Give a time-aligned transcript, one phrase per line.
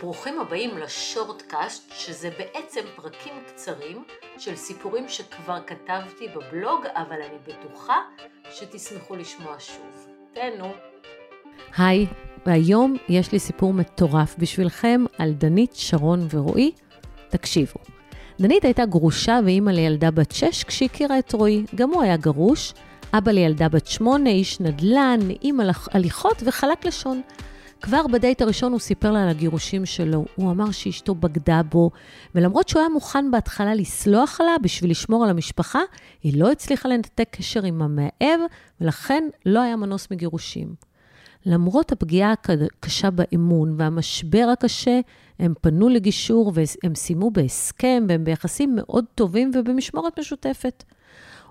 [0.00, 4.04] ברוכים הבאים לשורטקאסט, שזה בעצם פרקים קצרים
[4.38, 7.96] של סיפורים שכבר כתבתי בבלוג, אבל אני בטוחה
[8.50, 10.06] שתשמחו לשמוע שוב.
[10.32, 10.72] תהנו.
[11.76, 12.06] היי,
[12.46, 16.72] והיום יש לי סיפור מטורף בשבילכם על דנית, שרון ורועי.
[17.28, 17.80] תקשיבו.
[18.40, 21.64] דנית הייתה גרושה ואימא לילדה בת שש כשהכירה את רועי.
[21.74, 22.74] גם הוא היה גרוש,
[23.12, 25.60] אבא לילדה בת שמונה, איש נדל"ן, נעים
[25.92, 27.22] הליכות וחלק לשון.
[27.80, 30.24] כבר בדייט הראשון הוא סיפר לה על הגירושים שלו.
[30.34, 31.90] הוא אמר שאשתו בגדה בו,
[32.34, 35.80] ולמרות שהוא היה מוכן בהתחלה לסלוח עליה בשביל לשמור על המשפחה,
[36.22, 38.40] היא לא הצליחה לנתק קשר עם המאהב,
[38.80, 40.74] ולכן לא היה מנוס מגירושים.
[41.46, 45.00] למרות הפגיעה הקשה באמון והמשבר הקשה,
[45.38, 50.84] הם פנו לגישור והם סיימו בהסכם, והם ביחסים מאוד טובים ובמשמורת משותפת.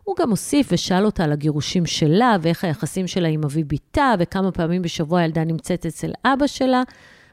[0.04, 4.52] הוא גם הוסיף ושאל אותה על הגירושים שלה, ואיך היחסים שלה עם אבי בתה, וכמה
[4.52, 6.84] פעמים בשבוע הילדה נמצאת אצל אבא שלה,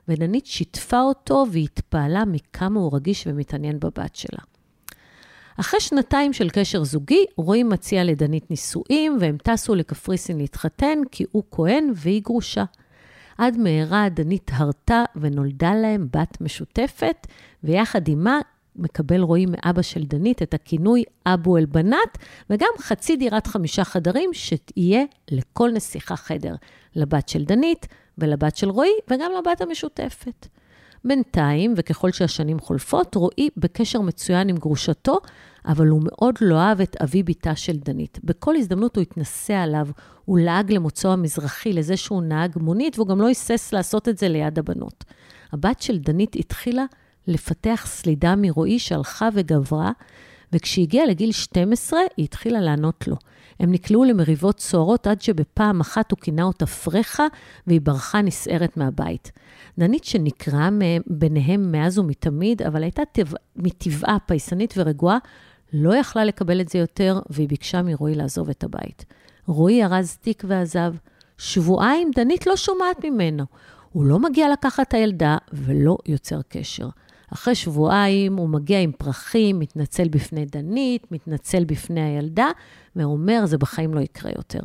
[0.09, 4.39] ודנית שיתפה אותו והתפעלה מכמה הוא רגיש ומתעניין בבת שלה.
[5.61, 11.43] אחרי שנתיים של קשר זוגי, רועי מציע לדנית נישואים, והם טסו לקפריסין להתחתן, כי הוא
[11.51, 12.65] כהן והיא גרושה.
[13.39, 17.27] עד מהרה דנית הרתה ונולדה להם בת משותפת,
[17.65, 18.41] ויחד עימה
[18.79, 22.19] מקבל רועי מאבא של דנית את הכינוי אבו אל-בנת,
[22.51, 26.55] וגם חצי דירת חמישה חדרים שתהיה לכל נסיכה חדר,
[26.97, 27.87] לבת של דנית
[28.19, 30.47] ולבת של רועי, וגם לבת המשותפת.
[31.05, 35.19] בינתיים, וככל שהשנים חולפות, רועי בקשר מצוין עם גרושתו,
[35.67, 38.19] אבל הוא מאוד לא אהב את אבי בתה של דנית.
[38.25, 39.89] בכל הזדמנות הוא התנסה עליו,
[40.25, 44.29] הוא לעג למוצאו המזרחי, לזה שהוא נהג מונית, והוא גם לא היסס לעשות את זה
[44.29, 45.05] ליד הבנות.
[45.53, 46.85] הבת של דנית התחילה
[47.27, 49.93] לפתח סלידה מרועי שהלכה וגברה,
[50.53, 53.17] וכשהגיעה לגיל 12, היא התחילה לענות לו.
[53.61, 57.27] הם נקלעו למריבות סוערות עד שבפעם אחת הוא כינה אותה פרחה,
[57.67, 59.33] והיא ברחה נסערת מהבית.
[59.79, 60.69] דנית שנקראה
[61.07, 65.19] ביניהם מאז ומתמיד, אבל הייתה טבע, מטבעה פייסנית ורגועה,
[65.73, 69.05] לא יכלה לקבל את זה יותר, והיא ביקשה מרועי לעזוב את הבית.
[69.47, 70.95] רועי ארז תיק ועזב.
[71.39, 73.45] שבועיים דנית לא שומעת ממנו.
[73.93, 76.89] הוא לא מגיע לקחת את הילדה ולא יוצר קשר.
[77.33, 82.51] אחרי שבועיים הוא מגיע עם פרחים, מתנצל בפני דנית, מתנצל בפני הילדה,
[82.97, 84.61] ואומר, זה בחיים לא יקרה יותר.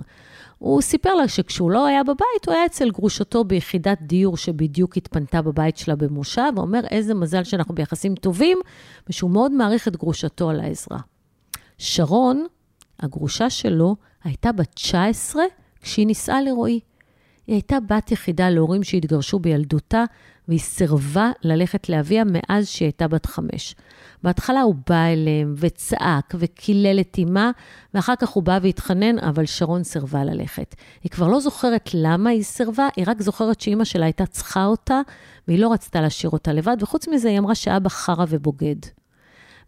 [0.57, 5.41] הוא סיפר לה שכשהוא לא היה בבית, הוא היה אצל גרושתו ביחידת דיור שבדיוק התפנתה
[5.41, 8.57] בבית שלה במושב, ואומר, איזה מזל שאנחנו ביחסים טובים,
[9.09, 10.99] ושהוא מאוד מעריך את גרושתו על העזרה.
[11.77, 12.45] שרון,
[12.99, 15.43] הגרושה שלו, הייתה בת 19
[15.81, 16.79] כשהיא נישאה לרועי.
[17.51, 20.03] היא הייתה בת יחידה להורים שהתגרשו בילדותה,
[20.47, 23.75] והיא סירבה ללכת לאביה מאז שהיא הייתה בת חמש.
[24.23, 27.51] בהתחלה הוא בא אליהם וצעק וקילל את אמה,
[27.93, 30.75] ואחר כך הוא בא והתחנן, אבל שרון סירבה ללכת.
[31.03, 35.01] היא כבר לא זוכרת למה היא סירבה, היא רק זוכרת שאימא שלה הייתה צריכה אותה,
[35.47, 38.75] והיא לא רצתה להשאיר אותה לבד, וחוץ מזה היא אמרה שאבא חרא ובוגד.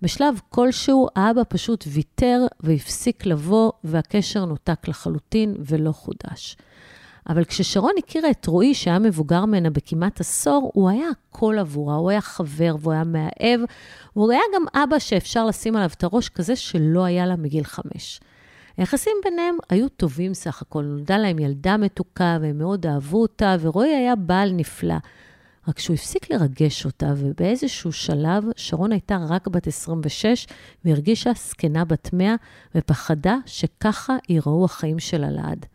[0.01, 6.57] בשלב כלשהו, האבא פשוט ויתר והפסיק לבוא, והקשר נותק לחלוטין ולא חודש.
[7.29, 12.09] אבל כששרון הכירה את רועי, שהיה מבוגר ממנה בכמעט עשור, הוא היה הכל עבורה, הוא
[12.09, 13.59] היה חבר והוא היה מאהב,
[14.15, 18.19] והוא היה גם אבא שאפשר לשים עליו את הראש כזה שלא היה לה מגיל חמש.
[18.77, 23.95] היחסים ביניהם היו טובים סך הכל, נולדה להם ילדה מתוקה והם מאוד אהבו אותה, ורועי
[23.95, 24.95] היה בעל נפלא.
[25.67, 30.47] רק שהוא הפסיק לרגש אותה, ובאיזשהו שלב שרון הייתה רק בת 26,
[30.85, 32.35] והרגישה זקנה בת 100,
[32.75, 35.65] ופחדה שככה ייראו החיים שלה לעד.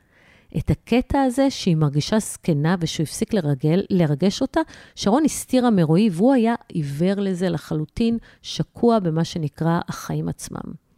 [0.57, 4.61] את הקטע הזה שהיא מרגישה זקנה ושהוא הפסיק לרגל, לרגש אותה,
[4.95, 10.89] שרון הסתירה מרועי והוא היה עיוור לזה לחלוטין, שקוע במה שנקרא החיים עצמם.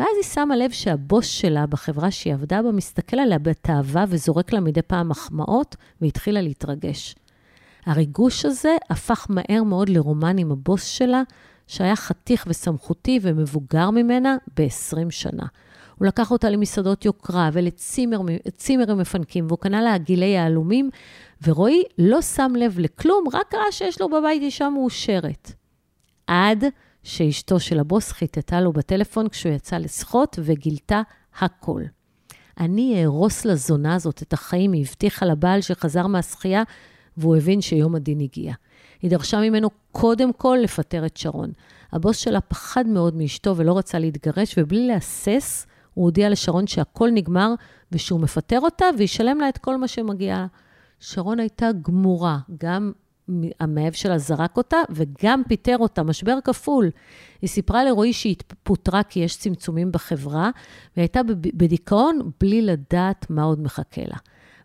[0.00, 4.60] ואז היא שמה לב שהבוס שלה בחברה שהיא עבדה בה מסתכל עליה בתאווה וזורק לה
[4.60, 7.14] מדי פעם מחמאות, והתחילה להתרגש.
[7.86, 11.22] הריגוש הזה הפך מהר מאוד לרומן עם הבוס שלה,
[11.66, 15.46] שהיה חתיך וסמכותי ומבוגר ממנה ב-20 שנה.
[15.98, 20.90] הוא לקח אותה למסעדות יוקרה ולצימרים מפנקים, והוא קנה לה עגילי יהלומים,
[21.42, 25.52] ורועי לא שם לב לכלום, רק ראה שיש לו בבית אישה מאושרת.
[26.26, 26.64] עד
[27.02, 31.02] שאשתו של הבוס חיטטה לו בטלפון כשהוא יצא לשחות וגילתה
[31.38, 31.82] הכל.
[32.60, 36.62] אני אהרוס לזונה הזאת את החיים, היא הבטיחה לבעל שחזר מהשחייה,
[37.16, 38.54] והוא הבין שיום הדין הגיע.
[39.02, 41.52] היא דרשה ממנו קודם כל לפטר את שרון.
[41.92, 45.66] הבוס שלה פחד מאוד מאשתו ולא רצה להתגרש, ובלי להסס,
[45.96, 47.54] הוא הודיע לשרון שהכל נגמר
[47.92, 50.46] ושהוא מפטר אותה וישלם לה את כל מה שמגיע לה.
[51.00, 52.92] שרון הייתה גמורה, גם
[53.60, 56.90] המאהב שלה זרק אותה וגם פיטר אותה, משבר כפול.
[57.42, 60.50] היא סיפרה לרועי שהיא פוטרה כי יש צמצומים בחברה,
[60.96, 61.20] והיא הייתה
[61.54, 64.16] בדיכאון בלי לדעת מה עוד מחכה לה.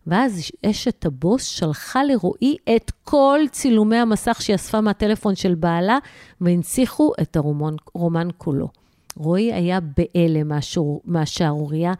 [0.07, 5.98] ואז אשת הבוס שלחה לרועי את כל צילומי המסך שהיא אספה מהטלפון של בעלה,
[6.42, 8.81] והנציחו את הרומן כולו.
[9.18, 10.52] רועי היה בהלם
[11.06, 11.94] מהשערורייה,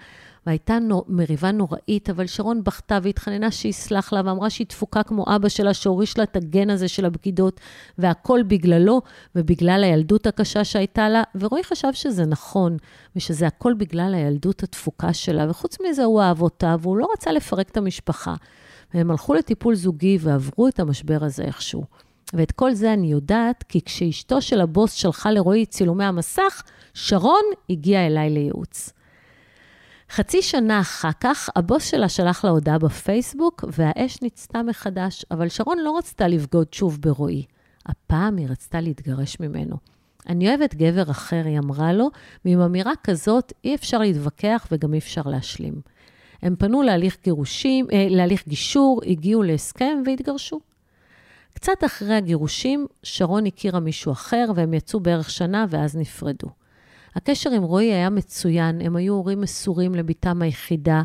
[0.46, 0.78] והייתה
[1.08, 6.18] מריבה נוראית, אבל שרון בכתה והתחננה שיסלח לה, ואמרה שהיא תפוקה כמו אבא שלה, שהוריש
[6.18, 7.60] לה את הגן הזה של הבגידות,
[7.98, 9.02] והכל בגללו,
[9.36, 12.78] ובגלל הילדות הקשה שהייתה לה, ורועי חשב שזה נכון,
[13.16, 17.70] ושזה הכל בגלל הילדות התפוקה שלה, וחוץ מזה הוא אהב אותה, והוא לא רצה לפרק
[17.70, 18.36] את המשפחה.
[18.94, 21.84] והם הלכו לטיפול זוגי ועברו את המשבר הזה איכשהו.
[22.34, 26.64] ואת כל זה אני יודעת, כי כשאשתו של הבוס שלחה לרועי צילומי המסך,
[26.94, 28.94] שרון הגיע אליי לייעוץ.
[30.12, 35.78] חצי שנה אחר כך, הבוס שלה שלח לה הודעה בפייסבוק, והאש ניצתה מחדש, אבל שרון
[35.80, 37.46] לא רצתה לבגוד שוב ברועי.
[37.86, 39.76] הפעם היא רצתה להתגרש ממנו.
[40.30, 42.10] אני אוהבת גבר אחר, היא אמרה לו,
[42.46, 45.82] ועם אמירה כזאת אי אפשר להתווכח וגם אי אפשר להשלים.
[46.42, 50.60] הם פנו להליך גירושים, אה, להליך גישור, הגיעו להסכם והתגרשו.
[51.62, 56.48] קצת אחרי הגירושים, שרון הכירה מישהו אחר, והם יצאו בערך שנה ואז נפרדו.
[57.16, 61.02] הקשר עם רועי היה מצוין, הם היו הורים מסורים לביתם היחידה,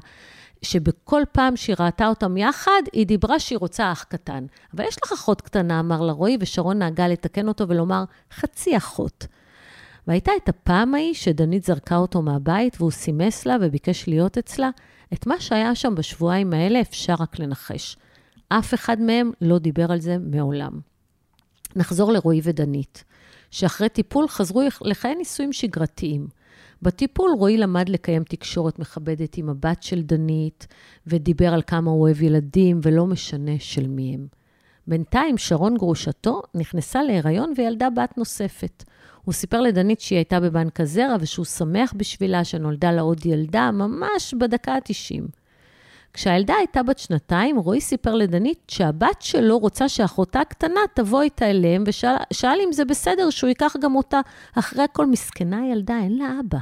[0.63, 4.47] שבכל פעם שהיא ראתה אותם יחד, היא דיברה שהיא רוצה אח קטן.
[4.75, 9.27] אבל יש לך אחות קטנה, אמר לה רועי, ושרון נהגה לתקן אותו ולומר, חצי אחות.
[10.07, 14.71] והייתה את הפעם ההיא שדנית זרקה אותו מהבית, והוא סימס לה וביקש להיות אצלה.
[15.13, 17.97] את מה שהיה שם בשבועיים האלה אפשר רק לנחש.
[18.49, 20.73] אף אחד מהם לא דיבר על זה מעולם.
[21.77, 23.05] נחזור לרועי ודנית.
[23.51, 26.27] שאחרי טיפול חזרו לחיי נישואים שגרתיים.
[26.83, 30.67] בטיפול רועי למד לקיים תקשורת מכבדת עם הבת של דנית,
[31.07, 34.27] ודיבר על כמה הוא אוהב ילדים, ולא משנה של מי הם.
[34.87, 38.85] בינתיים שרון גרושתו נכנסה להיריון וילדה בת נוספת.
[39.25, 44.35] הוא סיפר לדנית שהיא הייתה בבנק הזרע ושהוא שמח בשבילה שנולדה לה עוד ילדה ממש
[44.35, 45.23] בדקה ה-90.
[46.17, 51.85] כשהילדה הייתה בת שנתיים, רועי סיפר לדנית שהבת שלו רוצה שאחותה הקטנה תבוא איתה אליהם,
[51.87, 54.21] ושאל אם זה בסדר שהוא ייקח גם אותה.
[54.55, 56.59] אחרי הכל, מסכנה ילדה, אין לה אבא.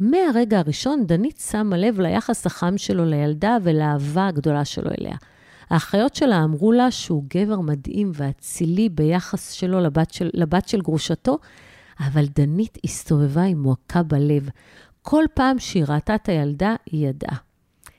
[0.00, 5.16] מהרגע הראשון, דנית שמה לב ליחס החם שלו לילדה ולאהבה הגדולה שלו אליה.
[5.70, 11.38] האחיות שלה אמרו לה שהוא גבר מדהים ואצילי ביחס שלו לבת של, לבת של גרושתו,
[12.00, 14.48] אבל דנית הסתובבה עם מועקה בלב.
[15.02, 17.53] כל פעם שהיא ראתה את הילדה, היא ידעה.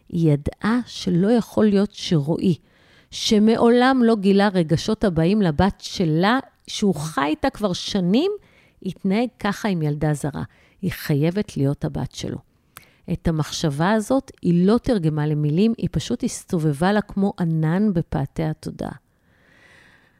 [0.09, 2.55] היא ידעה שלא יכול להיות שרועי,
[3.11, 8.31] שמעולם לא גילה רגשות הבאים לבת שלה, שהוא חי איתה כבר שנים,
[8.81, 10.43] יתנהג ככה עם ילדה זרה.
[10.81, 12.37] היא חייבת להיות הבת שלו.
[13.13, 18.91] את המחשבה הזאת היא לא תרגמה למילים, היא פשוט הסתובבה לה כמו ענן בפאתי התודעה.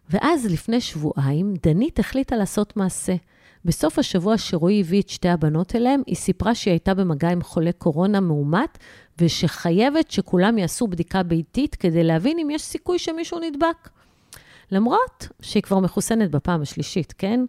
[0.10, 3.16] ואז, לפני שבועיים, דנית החליטה לעשות מעשה.
[3.66, 7.72] בסוף השבוע שרועי הביא את שתי הבנות אליהם, היא סיפרה שהיא הייתה במגע עם חולה
[7.72, 8.78] קורונה מאומת,
[9.20, 13.90] ושחייבת שכולם יעשו בדיקה ביתית כדי להבין אם יש סיכוי שמישהו נדבק.
[14.72, 17.40] למרות שהיא כבר מחוסנת בפעם השלישית, כן?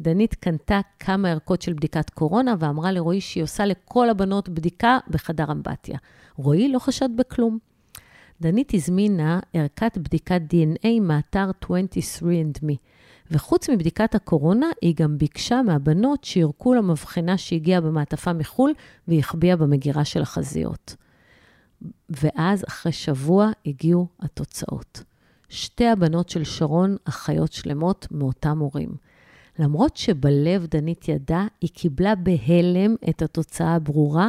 [0.00, 5.52] דנית קנתה כמה ערכות של בדיקת קורונה ואמרה לרועי שהיא עושה לכל הבנות בדיקה בחדר
[5.52, 5.98] אמבטיה.
[6.36, 7.58] רועי לא חשד בכלום.
[8.40, 12.76] דנית הזמינה ערכת בדיקת DNA מאתר 23andMe.
[13.30, 18.72] וחוץ מבדיקת הקורונה, היא גם ביקשה מהבנות שירקו למבחנה שהגיעה במעטפה מחו"ל
[19.08, 20.96] והחביאה במגירה של החזיות.
[22.10, 25.02] ואז, אחרי שבוע, הגיעו התוצאות.
[25.48, 28.90] שתי הבנות של שרון, אחיות שלמות מאותם הורים.
[29.58, 34.28] למרות שבלב דנית ידעה, היא קיבלה בהלם את התוצאה הברורה,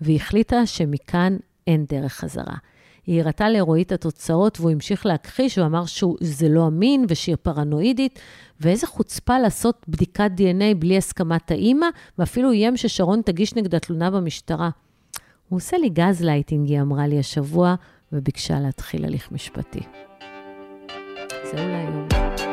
[0.00, 2.56] והחליטה שמכאן אין דרך חזרה.
[3.06, 8.18] היא הראתה לרועי את התוצאות, והוא המשיך להכחיש, הוא אמר שזה לא אמין ושהיא פרנואידית,
[8.60, 11.86] ואיזה חוצפה לעשות בדיקת DNA בלי הסכמת האימא,
[12.18, 14.70] ואפילו איים ששרון תגיש נגדה תלונה במשטרה.
[15.48, 17.74] הוא עושה לי גז לייטינג, היא אמרה לי השבוע,
[18.12, 19.80] וביקשה להתחיל הליך משפטי.
[21.44, 22.49] זהו להיום.